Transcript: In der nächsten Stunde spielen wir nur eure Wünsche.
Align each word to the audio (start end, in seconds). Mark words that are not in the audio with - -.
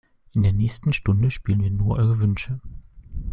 In 0.33 0.41
der 0.41 0.51
nächsten 0.51 0.93
Stunde 0.93 1.29
spielen 1.29 1.61
wir 1.61 1.69
nur 1.69 1.95
eure 1.97 2.19
Wünsche. 2.21 2.59